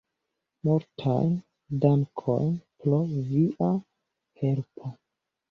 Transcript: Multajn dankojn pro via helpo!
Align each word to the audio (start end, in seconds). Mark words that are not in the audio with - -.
Multajn 0.69 1.35
dankojn 1.83 2.49
pro 2.81 3.03
via 3.29 3.71
helpo! 4.43 4.93